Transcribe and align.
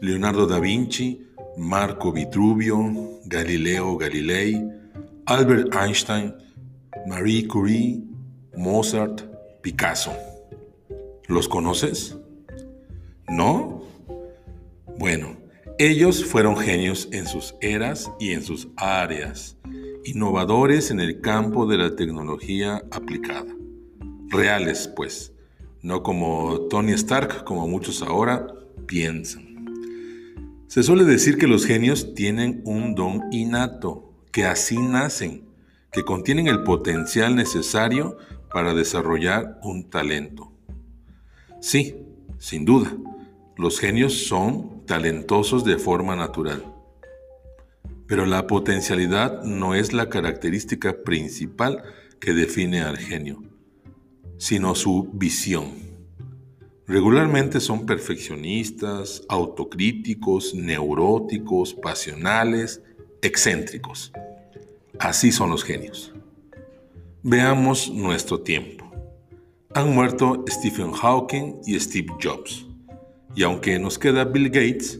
Leonardo 0.00 0.46
da 0.46 0.58
Vinci, 0.58 1.20
Marco 1.58 2.10
Vitruvio, 2.10 3.20
Galileo 3.26 3.96
Galilei, 3.98 4.58
Albert 5.26 5.74
Einstein, 5.74 6.34
Marie 7.06 7.46
Curie, 7.46 8.02
Mozart, 8.56 9.22
Picasso. 9.60 10.12
¿Los 11.26 11.48
conoces? 11.48 12.16
¿No? 13.28 13.82
Bueno, 14.98 15.36
ellos 15.78 16.24
fueron 16.24 16.56
genios 16.56 17.08
en 17.12 17.26
sus 17.26 17.54
eras 17.60 18.10
y 18.18 18.30
en 18.30 18.42
sus 18.42 18.68
áreas, 18.76 19.58
innovadores 20.04 20.90
en 20.90 21.00
el 21.00 21.20
campo 21.20 21.66
de 21.66 21.76
la 21.76 21.94
tecnología 21.94 22.82
aplicada. 22.90 23.54
Reales, 24.28 24.90
pues, 24.96 25.34
no 25.82 26.02
como 26.02 26.68
Tony 26.70 26.92
Stark, 26.92 27.44
como 27.44 27.68
muchos 27.68 28.00
ahora 28.02 28.46
piensan. 28.86 29.49
Se 30.70 30.84
suele 30.84 31.02
decir 31.02 31.36
que 31.36 31.48
los 31.48 31.66
genios 31.66 32.14
tienen 32.14 32.62
un 32.64 32.94
don 32.94 33.24
innato, 33.32 34.14
que 34.30 34.44
así 34.44 34.78
nacen, 34.78 35.42
que 35.90 36.04
contienen 36.04 36.46
el 36.46 36.62
potencial 36.62 37.34
necesario 37.34 38.16
para 38.54 38.72
desarrollar 38.72 39.58
un 39.64 39.90
talento. 39.90 40.52
Sí, 41.60 41.96
sin 42.38 42.64
duda, 42.64 42.96
los 43.56 43.80
genios 43.80 44.28
son 44.28 44.86
talentosos 44.86 45.64
de 45.64 45.76
forma 45.76 46.14
natural. 46.14 46.64
Pero 48.06 48.24
la 48.24 48.46
potencialidad 48.46 49.42
no 49.42 49.74
es 49.74 49.92
la 49.92 50.08
característica 50.08 51.02
principal 51.02 51.82
que 52.20 52.32
define 52.32 52.82
al 52.82 52.96
genio, 52.96 53.42
sino 54.38 54.76
su 54.76 55.10
visión. 55.14 55.89
Regularmente 56.90 57.60
son 57.60 57.86
perfeccionistas, 57.86 59.22
autocríticos, 59.28 60.56
neuróticos, 60.56 61.72
pasionales, 61.72 62.82
excéntricos. 63.22 64.12
Así 64.98 65.30
son 65.30 65.50
los 65.50 65.62
genios. 65.62 66.12
Veamos 67.22 67.92
nuestro 67.92 68.40
tiempo. 68.40 68.90
Han 69.72 69.94
muerto 69.94 70.44
Stephen 70.48 70.90
Hawking 70.90 71.60
y 71.64 71.78
Steve 71.78 72.12
Jobs. 72.20 72.66
Y 73.36 73.44
aunque 73.44 73.78
nos 73.78 73.96
queda 73.96 74.24
Bill 74.24 74.50
Gates, 74.50 74.98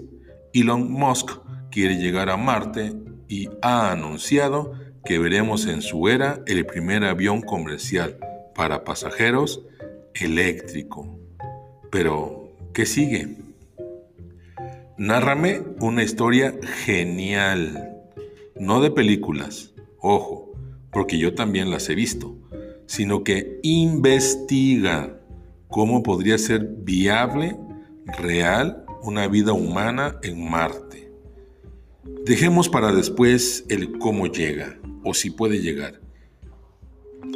Elon 0.52 0.92
Musk 0.92 1.40
quiere 1.72 1.96
llegar 1.96 2.30
a 2.30 2.36
Marte 2.36 2.92
y 3.26 3.48
ha 3.62 3.90
anunciado 3.90 4.74
que 5.04 5.18
veremos 5.18 5.66
en 5.66 5.82
su 5.82 6.06
era 6.06 6.40
el 6.46 6.64
primer 6.66 7.02
avión 7.02 7.42
comercial 7.42 8.16
para 8.54 8.84
pasajeros 8.84 9.64
eléctrico. 10.14 11.20
Pero, 11.90 12.52
¿qué 12.72 12.86
sigue? 12.86 13.36
Nárrame 14.96 15.62
una 15.80 16.02
historia 16.04 16.54
genial, 16.84 18.04
no 18.58 18.80
de 18.80 18.90
películas, 18.90 19.74
ojo, 19.98 20.52
porque 20.92 21.18
yo 21.18 21.34
también 21.34 21.70
las 21.70 21.88
he 21.88 21.94
visto, 21.94 22.36
sino 22.86 23.24
que 23.24 23.58
investiga 23.62 25.20
cómo 25.68 26.02
podría 26.02 26.38
ser 26.38 26.66
viable 26.78 27.56
real 28.18 28.84
una 29.02 29.26
vida 29.26 29.52
humana 29.52 30.18
en 30.22 30.48
Marte. 30.48 31.10
Dejemos 32.24 32.68
para 32.68 32.92
después 32.92 33.64
el 33.68 33.98
cómo 33.98 34.26
llega 34.26 34.78
o 35.04 35.14
si 35.14 35.30
puede 35.30 35.60
llegar. 35.60 36.00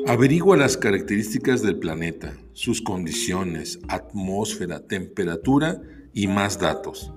Averigua 0.07 0.57
las 0.57 0.77
características 0.77 1.63
del 1.63 1.79
planeta, 1.79 2.37
sus 2.53 2.83
condiciones, 2.83 3.79
atmósfera, 3.89 4.81
temperatura 4.87 5.81
y 6.13 6.27
más 6.27 6.59
datos. 6.59 7.13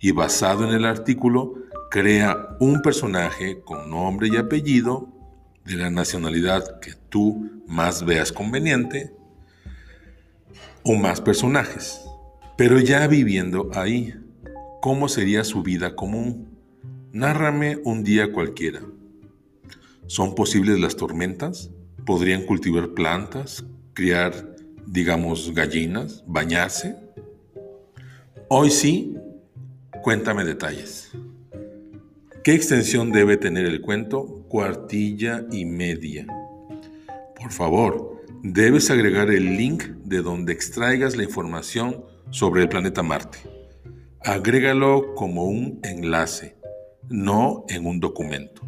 Y 0.00 0.12
basado 0.12 0.68
en 0.68 0.74
el 0.74 0.84
artículo, 0.84 1.54
crea 1.90 2.56
un 2.60 2.82
personaje 2.82 3.60
con 3.60 3.90
nombre 3.90 4.28
y 4.28 4.36
apellido 4.36 5.08
de 5.64 5.76
la 5.76 5.90
nacionalidad 5.90 6.78
que 6.80 6.92
tú 7.08 7.62
más 7.66 8.04
veas 8.04 8.32
conveniente 8.32 9.14
o 10.84 10.94
más 10.94 11.20
personajes. 11.20 12.00
Pero 12.56 12.80
ya 12.80 13.06
viviendo 13.06 13.70
ahí, 13.74 14.14
¿cómo 14.80 15.08
sería 15.08 15.42
su 15.44 15.62
vida 15.62 15.96
común? 15.96 16.56
Nárrame 17.12 17.78
un 17.84 18.04
día 18.04 18.32
cualquiera. 18.32 18.82
¿Son 20.06 20.34
posibles 20.34 20.78
las 20.78 20.96
tormentas? 20.96 21.70
¿Podrían 22.06 22.42
cultivar 22.46 22.90
plantas? 22.90 23.64
¿Criar, 23.92 24.54
digamos, 24.86 25.52
gallinas? 25.52 26.22
¿Bañarse? 26.24 26.94
Hoy 28.48 28.70
sí, 28.70 29.16
cuéntame 30.04 30.44
detalles. 30.44 31.10
¿Qué 32.44 32.54
extensión 32.54 33.10
debe 33.10 33.36
tener 33.36 33.66
el 33.66 33.80
cuento? 33.80 34.46
Cuartilla 34.48 35.44
y 35.50 35.64
media. 35.64 36.28
Por 37.34 37.50
favor, 37.50 38.22
debes 38.40 38.88
agregar 38.92 39.28
el 39.30 39.56
link 39.56 39.82
de 40.04 40.22
donde 40.22 40.52
extraigas 40.52 41.16
la 41.16 41.24
información 41.24 42.04
sobre 42.30 42.62
el 42.62 42.68
planeta 42.68 43.02
Marte. 43.02 43.38
Agrégalo 44.22 45.16
como 45.16 45.46
un 45.46 45.80
enlace, 45.82 46.54
no 47.08 47.64
en 47.68 47.84
un 47.84 47.98
documento. 47.98 48.62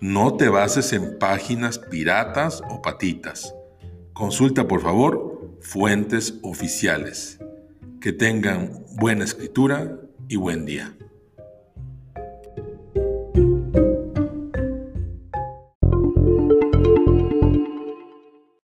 No 0.00 0.34
te 0.38 0.48
bases 0.48 0.94
en 0.94 1.18
páginas 1.18 1.78
piratas 1.78 2.62
o 2.70 2.80
patitas. 2.80 3.54
Consulta 4.14 4.66
por 4.66 4.80
favor 4.80 5.58
fuentes 5.60 6.36
oficiales. 6.40 7.38
Que 8.00 8.14
tengan 8.14 8.82
buena 8.96 9.24
escritura 9.24 10.00
y 10.26 10.36
buen 10.36 10.64
día. 10.64 10.96